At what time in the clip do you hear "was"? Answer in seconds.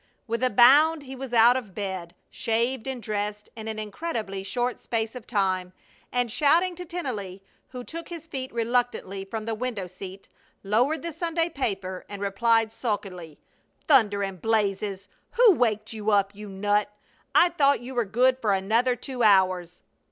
1.15-1.31